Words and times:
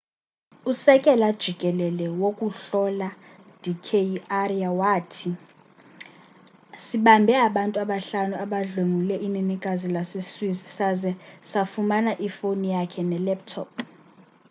usekela 0.71 1.27
jikelele 1.41 2.05
wokuhlola 2.21 3.09
d 3.61 3.65
k 3.85 3.89
arya 4.41 4.69
wathi 4.79 5.31
sibambe 6.85 7.33
abantu 7.47 7.75
abahlanu 7.83 8.33
abadlwengule 8.43 9.15
inenekazi 9.27 9.87
lase 9.95 10.19
swiss 10.31 10.57
saze 10.77 11.11
sayifumana 11.51 12.11
ifone 12.27 12.65
yakhe 12.75 13.01
nelaptop 13.11 13.69